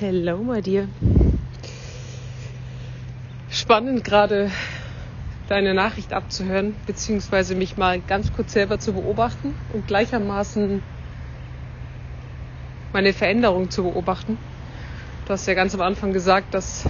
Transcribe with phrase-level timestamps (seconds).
[0.00, 0.88] Hello, my dear.
[3.48, 4.50] Spannend gerade
[5.48, 10.82] deine Nachricht abzuhören, beziehungsweise mich mal ganz kurz selber zu beobachten und gleichermaßen
[12.92, 14.36] meine Veränderung zu beobachten.
[15.26, 16.82] Du hast ja ganz am Anfang gesagt, dass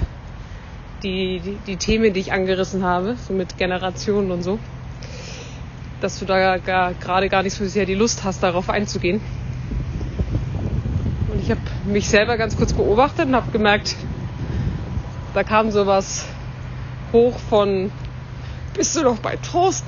[1.03, 4.59] die, die, die Themen, die ich angerissen habe, so mit Generationen und so,
[6.01, 9.21] dass du da gar, gerade gar nicht so sehr die Lust hast, darauf einzugehen
[11.45, 13.97] ich habe mich selber ganz kurz beobachtet und habe gemerkt,
[15.35, 16.25] da kam sowas
[17.13, 17.93] hoch von,
[18.73, 19.85] bist du noch bei Trost?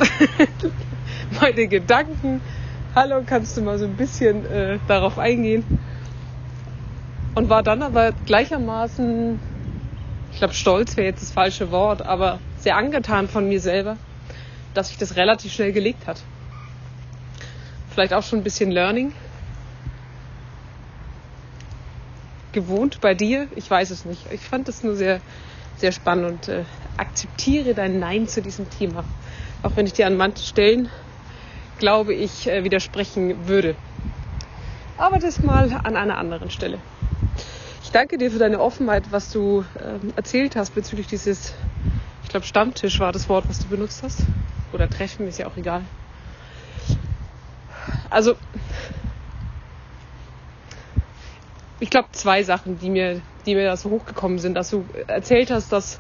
[1.41, 2.42] Meine Gedanken.
[2.95, 5.64] Hallo, kannst du mal so ein bisschen äh, darauf eingehen?
[7.34, 9.41] Und war dann aber gleichermaßen,
[10.33, 13.97] ich glaube, stolz wäre jetzt das falsche Wort, aber sehr angetan von mir selber,
[14.75, 16.20] dass sich das relativ schnell gelegt hat.
[17.95, 19.14] Vielleicht auch schon ein bisschen Learning
[22.56, 23.48] gewohnt bei dir?
[23.55, 24.23] Ich weiß es nicht.
[24.33, 25.20] Ich fand es nur sehr,
[25.77, 26.64] sehr spannend und äh,
[26.97, 29.05] akzeptiere dein Nein zu diesem Thema.
[29.62, 30.89] Auch wenn ich dir an manchen Stellen,
[31.78, 33.77] glaube ich, äh, widersprechen würde.
[34.97, 36.78] Aber das mal an einer anderen Stelle.
[37.84, 41.52] Ich danke dir für deine Offenheit, was du äh, erzählt hast bezüglich dieses,
[42.23, 44.20] ich glaube, Stammtisch war das Wort, was du benutzt hast.
[44.73, 45.83] Oder Treffen, ist ja auch egal.
[48.08, 48.34] Also,
[51.80, 55.50] ich glaube, zwei Sachen, die mir, die mir da so hochgekommen sind, dass du erzählt
[55.50, 55.98] hast, dass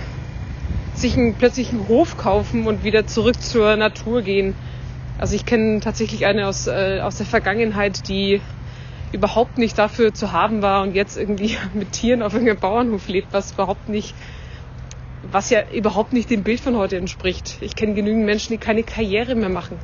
[1.01, 4.56] sich einen, plötzlich einen Hof kaufen und wieder zurück zur Natur gehen.
[5.19, 8.41] Also ich kenne tatsächlich eine aus, äh, aus der Vergangenheit, die
[9.12, 13.34] überhaupt nicht dafür zu haben war und jetzt irgendwie mit Tieren auf irgendeinem Bauernhof lebt,
[13.34, 14.16] was überhaupt nicht,
[15.31, 17.57] was ja überhaupt nicht dem Bild von heute entspricht.
[17.62, 19.78] Ich kenne genügend Menschen, die keine Karriere mehr machen,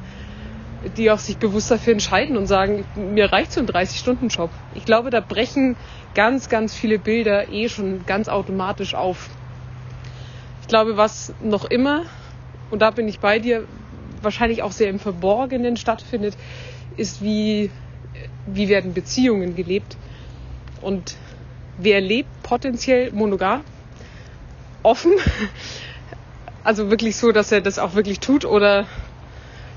[0.97, 4.49] die auch sich bewusst dafür entscheiden und sagen, mir reicht so ein 30-Stunden-Job.
[4.75, 5.75] Ich glaube, da brechen
[6.15, 9.29] ganz, ganz viele Bilder eh schon ganz automatisch auf.
[10.67, 12.01] Ich glaube, was noch immer,
[12.71, 13.63] und da bin ich bei dir,
[14.21, 16.35] wahrscheinlich auch sehr im Verborgenen stattfindet,
[16.97, 17.71] ist, wie,
[18.45, 19.95] wie werden Beziehungen gelebt.
[20.81, 21.15] Und
[21.77, 23.61] wer lebt potenziell monogam,
[24.83, 25.13] offen,
[26.65, 28.87] also wirklich so, dass er das auch wirklich tut oder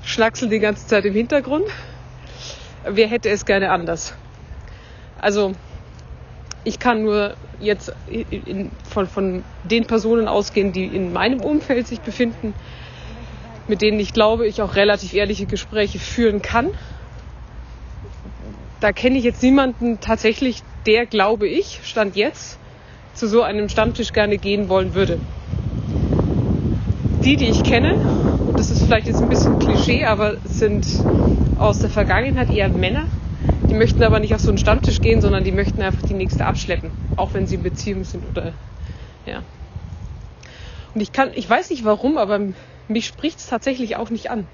[0.03, 1.67] schnackselt die ganze Zeit im Hintergrund.
[2.83, 4.13] Wer hätte es gerne anders?
[5.21, 5.53] Also
[6.63, 12.01] ich kann nur jetzt in, von, von den Personen ausgehen, die in meinem Umfeld sich
[12.01, 12.53] befinden,
[13.67, 16.69] mit denen ich glaube, ich auch relativ ehrliche Gespräche führen kann.
[18.79, 22.57] Da kenne ich jetzt niemanden tatsächlich, der, glaube ich, stand jetzt,
[23.13, 25.19] zu so einem Stammtisch gerne gehen wollen würde.
[27.23, 27.93] Die, die ich kenne,
[28.47, 30.87] und das ist vielleicht jetzt ein bisschen Klischee, aber sind
[31.59, 33.05] aus der Vergangenheit eher Männer,
[33.71, 36.45] die möchten aber nicht auf so einen Stammtisch gehen, sondern die möchten einfach die nächste
[36.45, 38.53] abschleppen, auch wenn sie in Beziehung sind oder
[39.25, 39.43] ja.
[40.93, 42.49] Und ich kann, ich weiß nicht warum, aber
[42.89, 44.45] mich spricht es tatsächlich auch nicht an.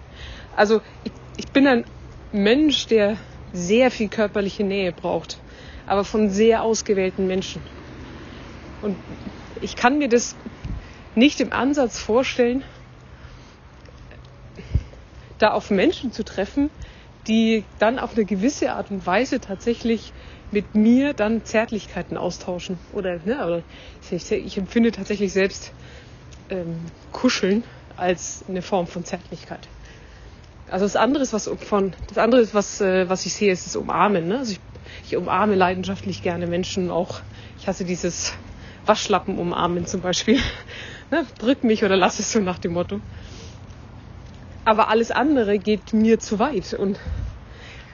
[0.55, 1.85] Also ich, ich bin ein
[2.31, 3.17] Mensch, der
[3.53, 5.39] sehr viel körperliche Nähe braucht,
[5.87, 7.63] aber von sehr ausgewählten Menschen.
[8.83, 8.97] Und
[9.61, 10.35] ich kann mir das
[11.15, 12.63] nicht im Ansatz vorstellen,
[15.39, 16.69] da auf Menschen zu treffen,
[17.27, 20.13] die dann auf eine gewisse Art und Weise tatsächlich
[20.51, 22.79] mit mir dann Zärtlichkeiten austauschen.
[22.93, 23.63] Oder, ne, aber
[24.09, 25.73] ich, ich empfinde tatsächlich selbst
[26.49, 26.77] ähm,
[27.11, 27.63] Kuscheln
[27.97, 29.67] als eine Form von Zärtlichkeit.
[30.69, 33.65] Also das andere ist, was von das andere ist, was, äh, was ich sehe, ist
[33.65, 34.27] das Umarmen.
[34.27, 34.39] Ne?
[34.39, 34.59] Also ich,
[35.05, 37.21] ich umarme leidenschaftlich gerne Menschen auch.
[37.59, 38.33] Ich hasse dieses
[38.85, 40.39] Waschlappen umarmen zum Beispiel.
[41.11, 41.25] ne?
[41.39, 42.99] Drück mich oder lass es so nach dem Motto.
[44.67, 46.73] Aber alles andere geht mir zu weit.
[46.73, 46.99] Und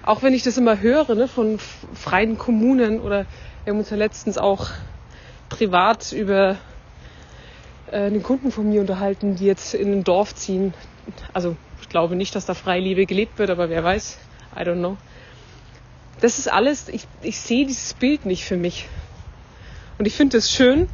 [0.02, 1.60] auch wenn ich das immer höre ne, von
[1.94, 3.28] freien Kommunen oder
[3.64, 4.72] wir haben uns ja letztens auch
[5.50, 6.58] privat über
[7.92, 10.74] äh, einen Kunden von mir unterhalten, die jetzt in ein Dorf ziehen.
[11.32, 14.18] Also ich glaube nicht, dass da Freiliebe gelebt wird, aber wer weiß.
[14.56, 14.98] I don't know.
[16.22, 18.88] Das ist alles, ich, ich sehe dieses Bild nicht für mich.
[20.00, 20.88] Und ich finde es schön,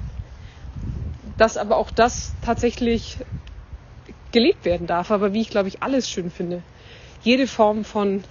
[1.37, 3.19] dass aber auch das tatsächlich
[4.31, 5.11] gelebt werden darf.
[5.11, 6.63] Aber wie ich, glaube ich, alles schön finde.
[7.23, 8.23] Jede Form von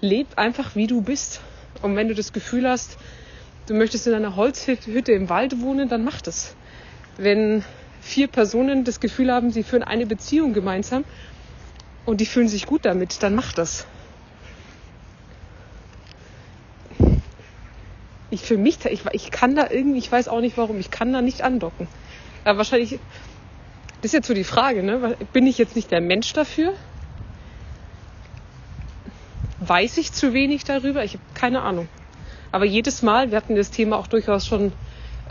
[0.00, 1.40] leb einfach wie du bist.
[1.82, 2.98] Und wenn du das Gefühl hast,
[3.66, 6.54] du möchtest in einer Holzhütte im Wald wohnen, dann mach das.
[7.16, 7.64] Wenn
[8.00, 11.04] vier Personen das Gefühl haben, sie führen eine Beziehung gemeinsam
[12.04, 13.86] und die fühlen sich gut damit, dann mach das.
[18.30, 21.12] Ich für mich, ich, ich kann da irgendwie, ich weiß auch nicht warum, ich kann
[21.12, 21.88] da nicht andocken.
[22.44, 22.98] Aber wahrscheinlich,
[24.04, 25.16] das ist jetzt so die Frage, ne?
[25.32, 26.74] Bin ich jetzt nicht der Mensch dafür?
[29.60, 31.04] Weiß ich zu wenig darüber?
[31.04, 31.88] Ich habe keine Ahnung.
[32.52, 34.74] Aber jedes Mal, wir hatten das Thema auch durchaus schon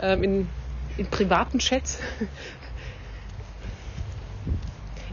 [0.00, 0.48] ähm, in,
[0.96, 2.00] in privaten Chats,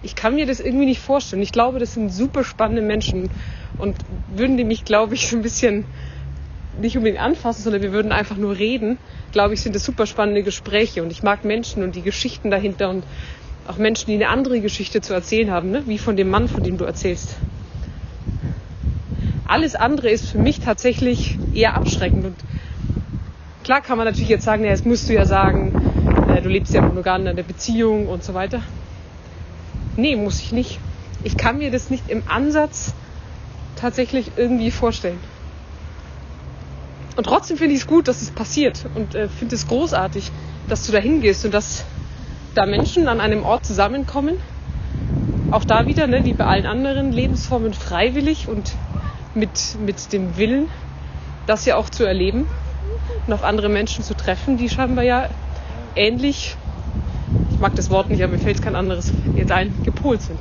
[0.02, 1.44] ich kann mir das irgendwie nicht vorstellen.
[1.44, 3.30] Ich glaube, das sind super spannende Menschen
[3.78, 5.86] und würden die mich, glaube ich, so ein bisschen
[6.80, 8.98] nicht unbedingt anfassen, sondern wir würden einfach nur reden,
[9.32, 12.90] glaube ich, sind das super spannende Gespräche und ich mag Menschen und die Geschichten dahinter
[12.90, 13.04] und
[13.68, 15.84] auch Menschen, die eine andere Geschichte zu erzählen haben, ne?
[15.86, 17.38] wie von dem Mann, von dem du erzählst.
[19.46, 22.36] Alles andere ist für mich tatsächlich eher abschreckend und
[23.64, 25.74] klar kann man natürlich jetzt sagen, ja, jetzt musst du ja sagen,
[26.30, 28.62] äh, du lebst ja monogam in einer Beziehung und so weiter.
[29.98, 30.80] Nee, muss ich nicht.
[31.24, 32.94] Ich kann mir das nicht im Ansatz
[33.76, 35.20] tatsächlich irgendwie vorstellen.
[37.18, 40.32] Und trotzdem finde ich es gut, dass es passiert und äh, finde es großartig,
[40.70, 41.84] dass du da hingehst und dass
[42.56, 44.36] da Menschen an einem Ort zusammenkommen.
[45.52, 48.72] Auch da wieder, ne, wie bei allen anderen Lebensformen, freiwillig und
[49.34, 50.68] mit, mit dem Willen,
[51.48, 52.48] das ja auch zu erleben
[53.28, 55.30] und auf andere Menschen zu treffen, die scheinbar ja
[55.96, 56.56] ähnlich
[57.60, 60.40] mag das Wort nicht, aber mir fällt kein anderes jetzt ein, gepolt sind.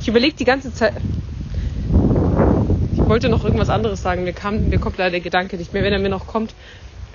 [0.00, 0.94] Ich überlege die ganze Zeit.
[3.08, 4.24] Ich wollte noch irgendwas anderes sagen.
[4.24, 5.82] Mir, kam, mir kommt leider der Gedanke nicht mehr.
[5.82, 6.54] Wenn er mir noch kommt,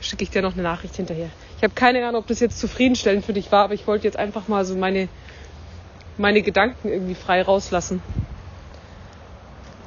[0.01, 1.29] schicke ich dir noch eine Nachricht hinterher.
[1.57, 4.17] Ich habe keine Ahnung, ob das jetzt zufriedenstellend für dich war, aber ich wollte jetzt
[4.17, 5.07] einfach mal so meine,
[6.17, 8.01] meine Gedanken irgendwie frei rauslassen.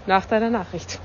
[0.06, 1.00] Nach deiner Nachricht.